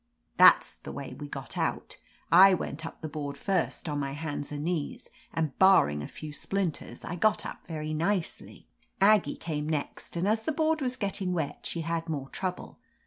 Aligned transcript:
That's 0.37 0.77
the 0.77 0.91
way 0.91 1.13
we 1.13 1.27
got 1.27 1.59
out. 1.59 1.97
I 2.31 2.55
went 2.55 2.87
up 2.87 3.01
the 3.03 3.07
board 3.07 3.37
first, 3.37 3.87
on 3.87 3.99
my 3.99 4.13
hands 4.13 4.51
and 4.51 4.63
knees, 4.63 5.11
and 5.31 5.55
bar 5.59 5.85
ring 5.85 6.01
a 6.01 6.07
few 6.07 6.33
splinters 6.33 7.05
I 7.05 7.15
got 7.15 7.45
up 7.45 7.67
very 7.67 7.93
nicely. 7.93 8.67
Aggie 8.99 9.37
came 9.37 9.69
next, 9.69 10.15
and 10.17 10.27
as 10.27 10.41
the 10.41 10.51
board 10.53 10.81
was 10.81 10.95
getting 10.97 11.33
wet 11.33 11.67
she 11.67 11.81
had 11.81 12.09
more 12.09 12.29
trouble. 12.29 12.79